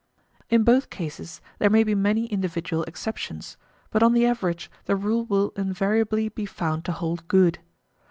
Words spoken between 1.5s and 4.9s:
there may be many individual exceptions; but on the average